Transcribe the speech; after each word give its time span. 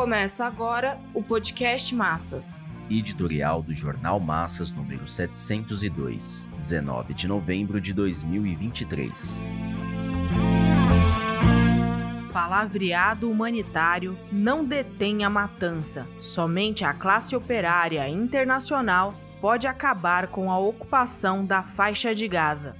Começa 0.00 0.46
agora 0.46 0.98
o 1.12 1.22
podcast 1.22 1.94
Massas. 1.94 2.70
Editorial 2.88 3.62
do 3.62 3.74
Jornal 3.74 4.18
Massas 4.18 4.72
número 4.72 5.06
702, 5.06 6.48
19 6.56 7.12
de 7.12 7.28
novembro 7.28 7.78
de 7.78 7.92
2023. 7.92 9.42
Palavreado 12.32 13.30
humanitário 13.30 14.18
não 14.32 14.64
detém 14.64 15.22
a 15.22 15.28
matança. 15.28 16.06
Somente 16.18 16.82
a 16.82 16.94
classe 16.94 17.36
operária 17.36 18.08
internacional 18.08 19.14
pode 19.38 19.66
acabar 19.66 20.28
com 20.28 20.50
a 20.50 20.58
ocupação 20.58 21.44
da 21.44 21.62
faixa 21.62 22.14
de 22.14 22.26
Gaza. 22.26 22.74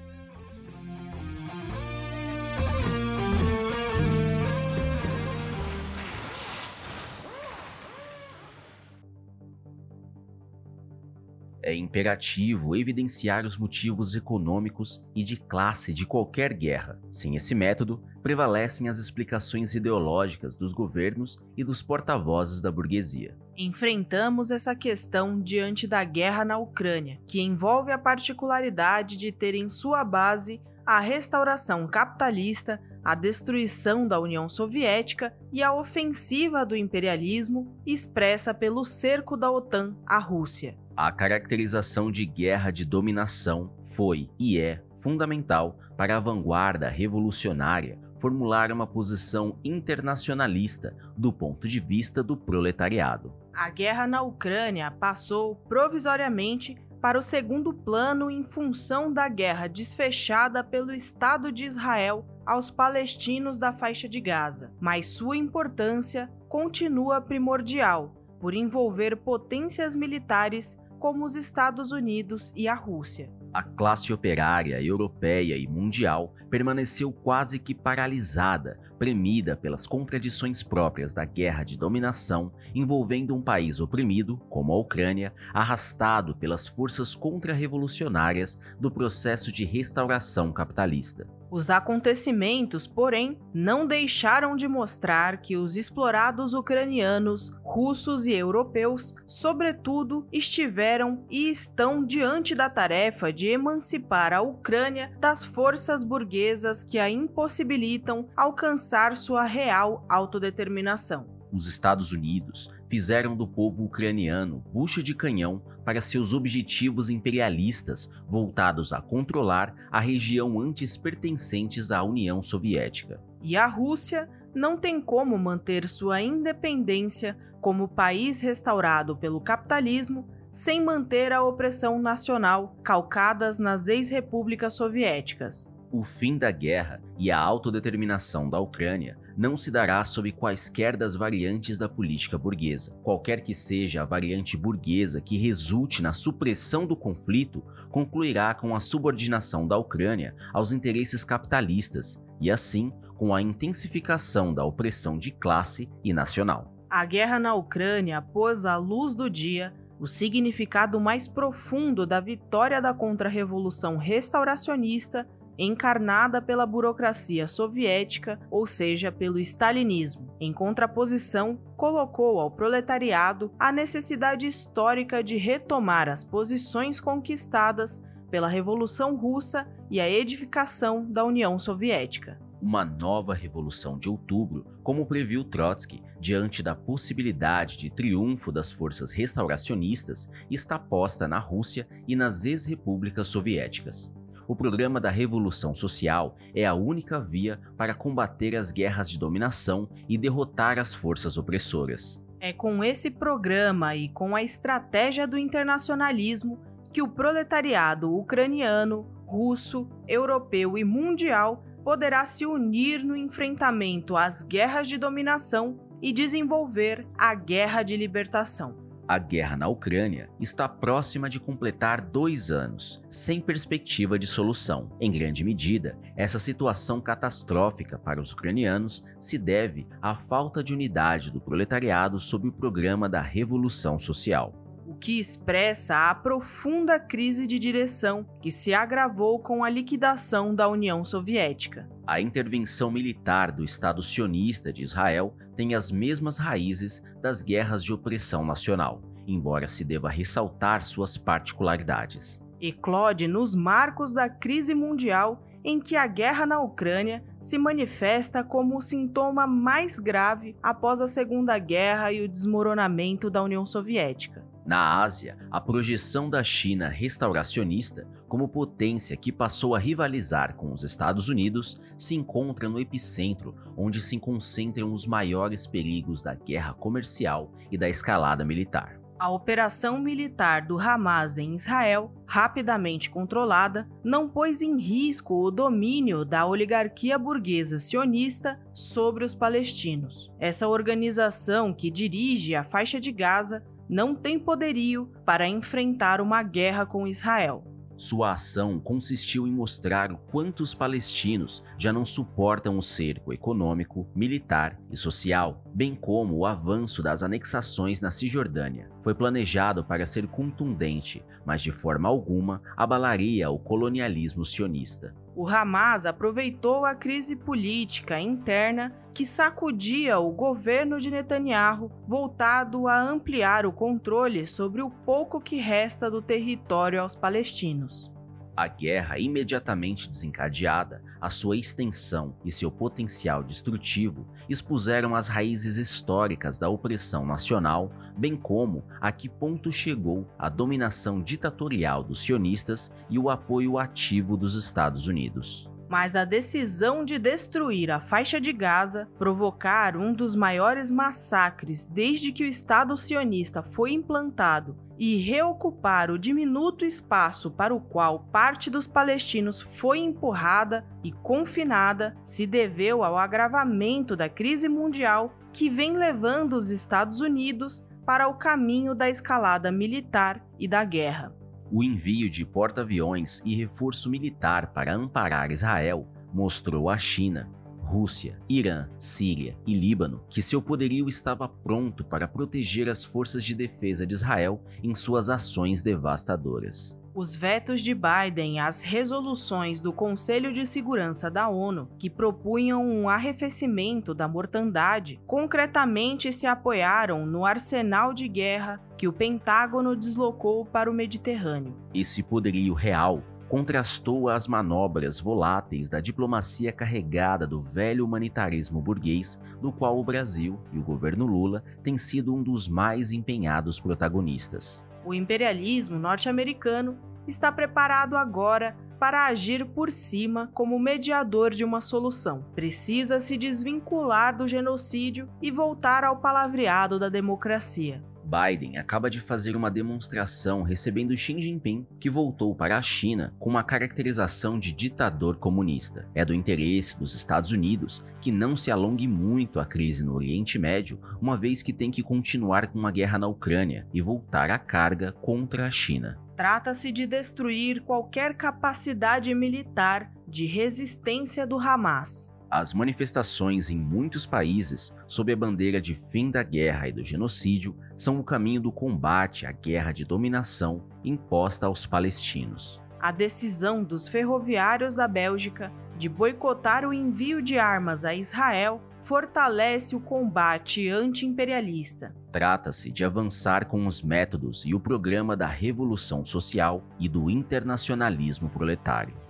É 11.70 11.76
imperativo 11.76 12.74
evidenciar 12.74 13.46
os 13.46 13.56
motivos 13.56 14.16
econômicos 14.16 15.00
e 15.14 15.22
de 15.22 15.36
classe 15.36 15.94
de 15.94 16.04
qualquer 16.04 16.52
guerra. 16.52 16.98
Sem 17.12 17.36
esse 17.36 17.54
método, 17.54 18.02
prevalecem 18.24 18.88
as 18.88 18.98
explicações 18.98 19.72
ideológicas 19.76 20.56
dos 20.56 20.72
governos 20.72 21.38
e 21.56 21.62
dos 21.62 21.80
porta-vozes 21.80 22.60
da 22.60 22.72
burguesia. 22.72 23.38
Enfrentamos 23.56 24.50
essa 24.50 24.74
questão 24.74 25.40
diante 25.40 25.86
da 25.86 26.02
guerra 26.02 26.44
na 26.44 26.58
Ucrânia, 26.58 27.20
que 27.24 27.40
envolve 27.40 27.92
a 27.92 27.98
particularidade 27.98 29.16
de 29.16 29.30
ter 29.30 29.54
em 29.54 29.68
sua 29.68 30.02
base 30.02 30.60
a 30.84 30.98
restauração 30.98 31.86
capitalista, 31.86 32.80
a 33.04 33.14
destruição 33.14 34.08
da 34.08 34.18
União 34.18 34.48
Soviética 34.48 35.32
e 35.52 35.62
a 35.62 35.72
ofensiva 35.72 36.66
do 36.66 36.74
imperialismo 36.74 37.80
expressa 37.86 38.52
pelo 38.52 38.84
cerco 38.84 39.36
da 39.36 39.48
OTAN 39.52 39.96
à 40.04 40.18
Rússia. 40.18 40.76
A 41.02 41.10
caracterização 41.10 42.12
de 42.12 42.26
guerra 42.26 42.70
de 42.70 42.84
dominação 42.84 43.72
foi 43.80 44.28
e 44.38 44.58
é 44.58 44.84
fundamental 45.02 45.78
para 45.96 46.14
a 46.14 46.20
vanguarda 46.20 46.90
revolucionária 46.90 47.98
formular 48.18 48.70
uma 48.70 48.86
posição 48.86 49.58
internacionalista 49.64 50.94
do 51.16 51.32
ponto 51.32 51.66
de 51.66 51.80
vista 51.80 52.22
do 52.22 52.36
proletariado. 52.36 53.32
A 53.54 53.70
guerra 53.70 54.06
na 54.06 54.20
Ucrânia 54.20 54.90
passou 54.90 55.56
provisoriamente 55.56 56.76
para 57.00 57.18
o 57.18 57.22
segundo 57.22 57.72
plano 57.72 58.30
em 58.30 58.44
função 58.44 59.10
da 59.10 59.26
guerra 59.26 59.68
desfechada 59.68 60.62
pelo 60.62 60.92
Estado 60.92 61.50
de 61.50 61.64
Israel 61.64 62.26
aos 62.44 62.70
palestinos 62.70 63.56
da 63.56 63.72
faixa 63.72 64.06
de 64.06 64.20
Gaza, 64.20 64.70
mas 64.78 65.06
sua 65.06 65.34
importância 65.34 66.30
continua 66.46 67.22
primordial 67.22 68.20
por 68.38 68.54
envolver 68.54 69.16
potências 69.16 69.96
militares 69.96 70.78
como 71.00 71.24
os 71.24 71.34
Estados 71.34 71.92
Unidos 71.92 72.52
e 72.54 72.68
a 72.68 72.74
Rússia. 72.74 73.32
A 73.54 73.62
classe 73.62 74.12
operária 74.12 74.80
europeia 74.80 75.56
e 75.56 75.66
mundial 75.66 76.34
permaneceu 76.50 77.10
quase 77.10 77.58
que 77.58 77.74
paralisada, 77.74 78.78
premida 78.98 79.56
pelas 79.56 79.86
contradições 79.86 80.62
próprias 80.62 81.14
da 81.14 81.24
guerra 81.24 81.64
de 81.64 81.76
dominação 81.78 82.52
envolvendo 82.74 83.34
um 83.34 83.40
país 83.40 83.80
oprimido, 83.80 84.36
como 84.50 84.72
a 84.72 84.78
Ucrânia, 84.78 85.32
arrastado 85.54 86.36
pelas 86.36 86.68
forças 86.68 87.14
contra-revolucionárias 87.14 88.60
do 88.78 88.90
processo 88.90 89.50
de 89.50 89.64
restauração 89.64 90.52
capitalista. 90.52 91.26
Os 91.50 91.68
acontecimentos, 91.68 92.86
porém, 92.86 93.36
não 93.52 93.84
deixaram 93.84 94.54
de 94.54 94.68
mostrar 94.68 95.38
que 95.38 95.56
os 95.56 95.76
explorados 95.76 96.54
ucranianos, 96.54 97.50
russos 97.64 98.26
e 98.26 98.32
europeus, 98.32 99.16
sobretudo, 99.26 100.28
estiveram 100.32 101.24
e 101.28 101.50
estão 101.50 102.04
diante 102.04 102.54
da 102.54 102.70
tarefa 102.70 103.32
de 103.32 103.48
emancipar 103.48 104.32
a 104.32 104.40
Ucrânia 104.40 105.10
das 105.18 105.44
forças 105.44 106.04
burguesas 106.04 106.84
que 106.84 107.00
a 107.00 107.10
impossibilitam 107.10 108.28
alcançar 108.36 109.16
sua 109.16 109.42
real 109.42 110.04
autodeterminação. 110.08 111.26
Os 111.52 111.66
Estados 111.66 112.12
Unidos 112.12 112.70
fizeram 112.88 113.36
do 113.36 113.46
povo 113.46 113.84
ucraniano 113.84 114.64
bucha 114.72 115.02
de 115.02 115.16
canhão 115.16 115.60
para 115.84 116.00
seus 116.00 116.32
objetivos 116.32 117.10
imperialistas 117.10 118.10
voltados 118.26 118.92
a 118.92 119.00
controlar 119.00 119.74
a 119.90 120.00
região 120.00 120.60
antes 120.60 120.96
pertencentes 120.96 121.90
à 121.90 122.02
União 122.02 122.42
Soviética. 122.42 123.20
E 123.42 123.56
a 123.56 123.66
Rússia 123.66 124.28
não 124.54 124.76
tem 124.76 125.00
como 125.00 125.38
manter 125.38 125.88
sua 125.88 126.20
independência 126.20 127.36
como 127.60 127.88
país 127.88 128.40
restaurado 128.40 129.16
pelo 129.16 129.40
capitalismo 129.40 130.26
sem 130.50 130.82
manter 130.82 131.32
a 131.32 131.42
opressão 131.42 132.00
nacional 132.00 132.76
calcadas 132.82 133.58
nas 133.58 133.86
ex-repúblicas 133.86 134.74
soviéticas. 134.74 135.74
O 135.92 136.04
fim 136.04 136.38
da 136.38 136.52
guerra 136.52 137.02
e 137.18 137.32
a 137.32 137.38
autodeterminação 137.38 138.48
da 138.48 138.60
Ucrânia 138.60 139.18
não 139.36 139.56
se 139.56 139.72
dará 139.72 140.04
sob 140.04 140.30
quaisquer 140.30 140.96
das 140.96 141.16
variantes 141.16 141.76
da 141.76 141.88
política 141.88 142.38
burguesa. 142.38 142.92
Qualquer 143.02 143.40
que 143.40 143.52
seja 143.52 144.02
a 144.02 144.04
variante 144.04 144.56
burguesa 144.56 145.20
que 145.20 145.36
resulte 145.36 146.00
na 146.00 146.12
supressão 146.12 146.86
do 146.86 146.94
conflito, 146.94 147.64
concluirá 147.90 148.54
com 148.54 148.76
a 148.76 148.78
subordinação 148.78 149.66
da 149.66 149.76
Ucrânia 149.76 150.36
aos 150.52 150.70
interesses 150.70 151.24
capitalistas 151.24 152.22
e, 152.40 152.52
assim, 152.52 152.92
com 153.16 153.34
a 153.34 153.42
intensificação 153.42 154.54
da 154.54 154.64
opressão 154.64 155.18
de 155.18 155.32
classe 155.32 155.88
e 156.04 156.12
nacional. 156.12 156.72
A 156.88 157.04
guerra 157.04 157.40
na 157.40 157.54
Ucrânia 157.54 158.22
pôs 158.22 158.64
à 158.64 158.76
luz 158.76 159.12
do 159.12 159.28
dia 159.28 159.74
o 159.98 160.06
significado 160.06 161.00
mais 161.00 161.26
profundo 161.26 162.06
da 162.06 162.20
vitória 162.20 162.80
da 162.80 162.94
contra-revolução 162.94 163.96
restauracionista 163.96 165.28
encarnada 165.64 166.40
pela 166.40 166.64
burocracia 166.64 167.46
soviética, 167.46 168.40
ou 168.50 168.66
seja, 168.66 169.12
pelo 169.12 169.38
stalinismo. 169.38 170.34
Em 170.40 170.52
contraposição, 170.52 171.58
colocou 171.76 172.40
ao 172.40 172.50
proletariado 172.50 173.52
a 173.58 173.70
necessidade 173.70 174.46
histórica 174.46 175.22
de 175.22 175.36
retomar 175.36 176.08
as 176.08 176.24
posições 176.24 176.98
conquistadas 176.98 178.00
pela 178.30 178.48
Revolução 178.48 179.16
Russa 179.16 179.66
e 179.90 180.00
a 180.00 180.08
edificação 180.08 181.04
da 181.04 181.24
União 181.24 181.58
Soviética. 181.58 182.38
Uma 182.62 182.84
nova 182.84 183.34
Revolução 183.34 183.98
de 183.98 184.08
Outubro, 184.08 184.66
como 184.82 185.06
previu 185.06 185.42
Trotsky, 185.42 186.02
diante 186.20 186.62
da 186.62 186.74
possibilidade 186.74 187.78
de 187.78 187.90
triunfo 187.90 188.52
das 188.52 188.70
forças 188.70 189.12
restauracionistas, 189.12 190.28
está 190.50 190.78
posta 190.78 191.26
na 191.26 191.38
Rússia 191.38 191.88
e 192.06 192.14
nas 192.14 192.44
ex-repúblicas 192.44 193.28
soviéticas. 193.28 194.12
O 194.50 194.56
programa 194.56 195.00
da 195.00 195.10
Revolução 195.10 195.72
Social 195.72 196.36
é 196.52 196.66
a 196.66 196.74
única 196.74 197.20
via 197.20 197.60
para 197.76 197.94
combater 197.94 198.56
as 198.56 198.72
guerras 198.72 199.08
de 199.08 199.16
dominação 199.16 199.88
e 200.08 200.18
derrotar 200.18 200.76
as 200.76 200.92
forças 200.92 201.38
opressoras. 201.38 202.20
É 202.40 202.52
com 202.52 202.82
esse 202.82 203.12
programa 203.12 203.94
e 203.94 204.08
com 204.08 204.34
a 204.34 204.42
estratégia 204.42 205.24
do 205.24 205.38
internacionalismo 205.38 206.58
que 206.92 207.00
o 207.00 207.06
proletariado 207.06 208.12
ucraniano, 208.12 209.06
russo, 209.24 209.88
europeu 210.08 210.76
e 210.76 210.82
mundial 210.82 211.62
poderá 211.84 212.26
se 212.26 212.44
unir 212.44 213.04
no 213.04 213.14
enfrentamento 213.14 214.16
às 214.16 214.42
guerras 214.42 214.88
de 214.88 214.98
dominação 214.98 215.78
e 216.02 216.12
desenvolver 216.12 217.06
a 217.16 217.36
guerra 217.36 217.84
de 217.84 217.96
libertação. 217.96 218.79
A 219.10 219.18
guerra 219.18 219.56
na 219.56 219.66
Ucrânia 219.66 220.30
está 220.38 220.68
próxima 220.68 221.28
de 221.28 221.40
completar 221.40 222.00
dois 222.00 222.52
anos, 222.52 223.02
sem 223.10 223.40
perspectiva 223.40 224.16
de 224.16 224.24
solução. 224.24 224.88
Em 225.00 225.10
grande 225.10 225.42
medida, 225.42 225.98
essa 226.14 226.38
situação 226.38 227.00
catastrófica 227.00 227.98
para 227.98 228.20
os 228.20 228.30
ucranianos 228.30 229.02
se 229.18 229.36
deve 229.36 229.88
à 230.00 230.14
falta 230.14 230.62
de 230.62 230.72
unidade 230.72 231.32
do 231.32 231.40
proletariado 231.40 232.20
sob 232.20 232.46
o 232.46 232.52
programa 232.52 233.08
da 233.08 233.20
Revolução 233.20 233.98
Social 233.98 234.54
que 235.00 235.18
expressa 235.18 236.10
a 236.10 236.14
profunda 236.14 237.00
crise 237.00 237.46
de 237.46 237.58
direção 237.58 238.26
que 238.42 238.50
se 238.50 238.74
agravou 238.74 239.38
com 239.38 239.64
a 239.64 239.70
liquidação 239.70 240.54
da 240.54 240.68
União 240.68 241.02
Soviética. 241.02 241.88
A 242.06 242.20
intervenção 242.20 242.90
militar 242.90 243.50
do 243.50 243.64
Estado 243.64 244.02
sionista 244.02 244.70
de 244.72 244.82
Israel 244.82 245.34
tem 245.56 245.74
as 245.74 245.90
mesmas 245.90 246.36
raízes 246.36 247.02
das 247.22 247.42
guerras 247.42 247.82
de 247.82 247.92
opressão 247.92 248.44
nacional, 248.44 249.00
embora 249.26 249.66
se 249.66 249.84
deva 249.84 250.10
ressaltar 250.10 250.82
suas 250.82 251.16
particularidades. 251.16 252.42
Eclode 252.60 253.26
nos 253.26 253.54
marcos 253.54 254.12
da 254.12 254.28
crise 254.28 254.74
mundial 254.74 255.42
em 255.64 255.80
que 255.80 255.96
a 255.96 256.06
guerra 256.06 256.46
na 256.46 256.60
Ucrânia 256.60 257.22
se 257.40 257.58
manifesta 257.58 258.42
como 258.42 258.76
o 258.76 258.80
sintoma 258.80 259.46
mais 259.46 259.98
grave 259.98 260.56
após 260.62 261.00
a 261.00 261.08
Segunda 261.08 261.58
Guerra 261.58 262.12
e 262.12 262.22
o 262.22 262.28
desmoronamento 262.28 263.30
da 263.30 263.42
União 263.42 263.64
Soviética. 263.64 264.49
Na 264.64 265.00
Ásia, 265.00 265.36
a 265.50 265.60
projeção 265.60 266.28
da 266.28 266.44
China 266.44 266.88
restauracionista 266.88 268.06
como 268.28 268.48
potência 268.48 269.16
que 269.16 269.32
passou 269.32 269.74
a 269.74 269.78
rivalizar 269.78 270.54
com 270.54 270.72
os 270.72 270.84
Estados 270.84 271.28
Unidos 271.28 271.80
se 271.98 272.14
encontra 272.14 272.68
no 272.68 272.78
epicentro, 272.78 273.56
onde 273.76 274.00
se 274.00 274.18
concentram 274.18 274.92
os 274.92 275.06
maiores 275.06 275.66
perigos 275.66 276.22
da 276.22 276.34
guerra 276.34 276.72
comercial 276.74 277.52
e 277.72 277.76
da 277.76 277.88
escalada 277.88 278.44
militar. 278.44 279.00
A 279.18 279.28
operação 279.28 279.98
militar 279.98 280.66
do 280.66 280.78
Hamas 280.78 281.36
em 281.36 281.54
Israel, 281.54 282.10
rapidamente 282.26 283.10
controlada, 283.10 283.86
não 284.02 284.30
pôs 284.30 284.62
em 284.62 284.80
risco 284.80 285.34
o 285.34 285.50
domínio 285.50 286.24
da 286.24 286.46
oligarquia 286.46 287.18
burguesa 287.18 287.78
sionista 287.78 288.58
sobre 288.72 289.22
os 289.22 289.34
palestinos. 289.34 290.32
Essa 290.38 290.68
organização 290.68 291.74
que 291.74 291.90
dirige 291.90 292.54
a 292.54 292.64
faixa 292.64 292.98
de 292.98 293.12
Gaza 293.12 293.62
não 293.90 294.14
tem 294.14 294.38
poderio 294.38 295.10
para 295.26 295.48
enfrentar 295.48 296.20
uma 296.20 296.44
guerra 296.44 296.86
com 296.86 297.08
Israel. 297.08 297.64
Sua 297.96 298.30
ação 298.30 298.78
consistiu 298.78 299.48
em 299.48 299.50
mostrar 299.50 300.12
o 300.12 300.16
quanto 300.16 300.60
os 300.60 300.72
palestinos 300.72 301.62
já 301.76 301.92
não 301.92 302.04
suportam 302.04 302.78
o 302.78 302.82
cerco 302.82 303.32
econômico, 303.32 304.08
militar 304.14 304.80
e 304.90 304.96
social, 304.96 305.62
bem 305.74 305.94
como 305.94 306.36
o 306.36 306.46
avanço 306.46 307.02
das 307.02 307.24
anexações 307.24 308.00
na 308.00 308.12
Cisjordânia. 308.12 308.88
Foi 309.00 309.12
planejado 309.12 309.84
para 309.84 310.06
ser 310.06 310.28
contundente, 310.28 311.22
mas 311.44 311.60
de 311.60 311.72
forma 311.72 312.08
alguma 312.08 312.62
abalaria 312.76 313.50
o 313.50 313.58
colonialismo 313.58 314.44
sionista. 314.44 315.12
O 315.40 315.48
Hamas 315.48 316.04
aproveitou 316.04 316.84
a 316.84 316.94
crise 316.94 317.34
política 317.34 318.20
interna 318.20 318.94
que 319.14 319.24
sacudia 319.24 320.18
o 320.18 320.30
governo 320.30 321.00
de 321.00 321.10
Netanyahu, 321.10 321.90
voltado 322.06 322.86
a 322.86 323.00
ampliar 323.00 323.64
o 323.64 323.72
controle 323.72 324.44
sobre 324.44 324.82
o 324.82 324.90
pouco 324.90 325.40
que 325.40 325.56
resta 325.56 326.10
do 326.10 326.20
território 326.20 327.00
aos 327.00 327.16
palestinos. 327.16 328.12
A 328.56 328.66
guerra 328.68 329.18
imediatamente 329.18 330.08
desencadeada, 330.08 331.02
a 331.20 331.30
sua 331.30 331.56
extensão 331.56 332.34
e 332.44 332.50
seu 332.50 332.70
potencial 332.70 333.42
destrutivo 333.42 334.26
expuseram 334.48 335.14
as 335.14 335.28
raízes 335.28 335.76
históricas 335.76 336.58
da 336.58 336.68
opressão 336.68 337.24
nacional, 337.24 337.90
bem 338.16 338.36
como 338.36 338.84
a 339.00 339.10
que 339.12 339.28
ponto 339.28 339.72
chegou 339.72 340.28
a 340.38 340.48
dominação 340.48 341.22
ditatorial 341.22 342.02
dos 342.02 342.20
sionistas 342.20 342.92
e 343.08 343.18
o 343.18 343.30
apoio 343.30 343.78
ativo 343.78 344.36
dos 344.36 344.54
Estados 344.54 345.06
Unidos 345.06 345.70
mas 345.90 346.14
a 346.14 346.24
decisão 346.24 347.04
de 347.04 347.18
destruir 347.18 347.90
a 347.90 347.98
faixa 347.98 348.40
de 348.40 348.52
Gaza, 348.52 349.08
provocar 349.18 349.96
um 349.96 350.14
dos 350.14 350.36
maiores 350.36 350.88
massacres 350.88 351.84
desde 351.84 352.30
que 352.30 352.44
o 352.44 352.46
Estado 352.46 352.96
sionista 352.96 353.60
foi 353.60 353.90
implantado 353.90 354.76
e 354.96 355.16
reocupar 355.16 356.08
o 356.08 356.18
diminuto 356.18 356.84
espaço 356.84 357.50
para 357.50 357.74
o 357.74 357.80
qual 357.80 358.20
parte 358.30 358.70
dos 358.70 358.86
palestinos 358.86 359.62
foi 359.62 359.98
empurrada 359.98 360.86
e 361.02 361.10
confinada 361.10 362.16
se 362.22 362.46
deveu 362.46 363.02
ao 363.02 363.18
agravamento 363.18 364.14
da 364.14 364.28
crise 364.28 364.68
mundial 364.68 365.34
que 365.52 365.68
vem 365.68 365.96
levando 365.96 366.52
os 366.52 366.70
Estados 366.70 367.20
Unidos 367.20 367.84
para 368.06 368.28
o 368.28 368.34
caminho 368.34 368.94
da 368.94 369.10
escalada 369.10 369.72
militar 369.72 370.44
e 370.56 370.68
da 370.68 370.84
guerra. 370.84 371.39
O 371.72 371.84
envio 371.84 372.28
de 372.28 372.44
porta-aviões 372.44 373.40
e 373.44 373.54
reforço 373.54 374.10
militar 374.10 374.72
para 374.72 374.94
amparar 374.94 375.52
Israel 375.52 376.08
mostrou 376.32 376.90
à 376.90 376.98
China, 376.98 377.48
Rússia, 377.78 378.38
Irã, 378.48 378.88
Síria 378.98 379.56
e 379.66 379.74
Líbano 379.74 380.24
que 380.28 380.42
seu 380.42 380.60
poderio 380.60 381.08
estava 381.08 381.48
pronto 381.48 382.04
para 382.04 382.28
proteger 382.28 382.88
as 382.88 383.04
forças 383.04 383.44
de 383.44 383.54
defesa 383.54 384.06
de 384.06 384.14
Israel 384.14 384.62
em 384.82 384.94
suas 384.94 385.28
ações 385.28 385.82
devastadoras. 385.82 386.99
Os 387.12 387.34
vetos 387.34 387.80
de 387.80 387.92
Biden 387.92 388.60
às 388.60 388.82
resoluções 388.82 389.80
do 389.80 389.92
Conselho 389.92 390.52
de 390.52 390.64
Segurança 390.64 391.28
da 391.28 391.48
ONU, 391.48 391.88
que 391.98 392.08
propunham 392.08 392.86
um 392.86 393.08
arrefecimento 393.08 394.14
da 394.14 394.28
mortandade, 394.28 395.20
concretamente 395.26 396.32
se 396.32 396.46
apoiaram 396.46 397.26
no 397.26 397.44
arsenal 397.44 398.14
de 398.14 398.28
guerra 398.28 398.80
que 398.96 399.08
o 399.08 399.12
Pentágono 399.12 399.96
deslocou 399.96 400.64
para 400.64 400.88
o 400.88 400.94
Mediterrâneo. 400.94 401.76
Esse 401.92 402.22
poderio 402.22 402.74
real 402.74 403.24
contrastou 403.48 404.28
as 404.28 404.46
manobras 404.46 405.18
voláteis 405.18 405.88
da 405.88 406.00
diplomacia 406.00 406.70
carregada 406.70 407.44
do 407.44 407.60
velho 407.60 408.04
humanitarismo 408.04 408.80
burguês, 408.80 409.36
do 409.60 409.72
qual 409.72 409.98
o 409.98 410.04
Brasil 410.04 410.60
e 410.72 410.78
o 410.78 410.82
governo 410.84 411.26
Lula 411.26 411.64
têm 411.82 411.98
sido 411.98 412.32
um 412.32 412.40
dos 412.40 412.68
mais 412.68 413.10
empenhados 413.10 413.80
protagonistas. 413.80 414.88
O 415.04 415.14
imperialismo 415.14 415.98
norte-americano 415.98 416.98
está 417.26 417.50
preparado 417.50 418.16
agora 418.16 418.76
para 418.98 419.26
agir 419.26 419.64
por 419.64 419.90
cima 419.90 420.50
como 420.52 420.78
mediador 420.78 421.52
de 421.52 421.64
uma 421.64 421.80
solução. 421.80 422.44
Precisa 422.54 423.18
se 423.18 423.38
desvincular 423.38 424.36
do 424.36 424.46
genocídio 424.46 425.28
e 425.40 425.50
voltar 425.50 426.04
ao 426.04 426.18
palavreado 426.18 426.98
da 426.98 427.08
democracia. 427.08 428.04
Biden 428.30 428.78
acaba 428.78 429.10
de 429.10 429.20
fazer 429.20 429.56
uma 429.56 429.70
demonstração 429.70 430.62
recebendo 430.62 431.16
Xi 431.16 431.40
Jinping, 431.40 431.84
que 431.98 432.08
voltou 432.08 432.54
para 432.54 432.78
a 432.78 432.82
China 432.82 433.34
com 433.40 433.50
uma 433.50 433.64
caracterização 433.64 434.56
de 434.56 434.72
ditador 434.72 435.36
comunista. 435.36 436.08
É 436.14 436.24
do 436.24 436.32
interesse 436.32 436.96
dos 436.96 437.16
Estados 437.16 437.50
Unidos 437.50 438.04
que 438.20 438.30
não 438.30 438.54
se 438.54 438.70
alongue 438.70 439.08
muito 439.08 439.58
a 439.58 439.66
crise 439.66 440.04
no 440.04 440.14
Oriente 440.14 440.58
Médio, 440.58 441.00
uma 441.20 441.36
vez 441.36 441.60
que 441.60 441.72
tem 441.72 441.90
que 441.90 442.02
continuar 442.02 442.68
com 442.68 442.78
uma 442.78 442.92
guerra 442.92 443.18
na 443.18 443.26
Ucrânia 443.26 443.86
e 443.92 444.00
voltar 444.00 444.48
a 444.50 444.58
carga 444.58 445.10
contra 445.10 445.66
a 445.66 445.70
China. 445.70 446.20
Trata-se 446.36 446.92
de 446.92 447.06
destruir 447.06 447.82
qualquer 447.82 448.34
capacidade 448.34 449.34
militar 449.34 450.10
de 450.28 450.46
resistência 450.46 451.46
do 451.46 451.58
Hamas. 451.58 452.30
As 452.50 452.74
manifestações 452.74 453.70
em 453.70 453.78
muitos 453.78 454.26
países, 454.26 454.92
sob 455.06 455.32
a 455.32 455.36
bandeira 455.36 455.80
de 455.80 455.94
fim 455.94 456.32
da 456.32 456.42
guerra 456.42 456.88
e 456.88 456.92
do 456.92 457.04
genocídio, 457.04 457.76
são 457.94 458.18
o 458.18 458.24
caminho 458.24 458.60
do 458.60 458.72
combate 458.72 459.46
à 459.46 459.52
guerra 459.52 459.92
de 459.92 460.04
dominação 460.04 460.84
imposta 461.04 461.66
aos 461.66 461.86
palestinos. 461.86 462.82
A 462.98 463.12
decisão 463.12 463.84
dos 463.84 464.08
ferroviários 464.08 464.96
da 464.96 465.06
Bélgica 465.06 465.72
de 465.96 466.08
boicotar 466.08 466.84
o 466.84 466.92
envio 466.92 467.40
de 467.40 467.56
armas 467.56 468.04
a 468.04 468.14
Israel 468.14 468.82
fortalece 469.02 469.94
o 469.94 470.00
combate 470.00 470.88
anti-imperialista. 470.88 472.12
Trata-se 472.32 472.90
de 472.90 473.04
avançar 473.04 473.66
com 473.66 473.86
os 473.86 474.02
métodos 474.02 474.66
e 474.66 474.74
o 474.74 474.80
programa 474.80 475.36
da 475.36 475.46
revolução 475.46 476.24
social 476.24 476.84
e 476.98 477.08
do 477.08 477.30
internacionalismo 477.30 478.50
proletário. 478.50 479.29